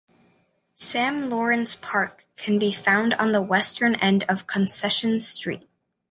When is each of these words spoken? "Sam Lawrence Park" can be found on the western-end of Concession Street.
"Sam 0.73 1.29
Lawrence 1.29 1.75
Park" 1.75 2.23
can 2.35 2.57
be 2.57 2.71
found 2.71 3.13
on 3.13 3.33
the 3.33 3.41
western-end 3.43 4.23
of 4.27 4.47
Concession 4.47 5.19
Street. 5.19 5.69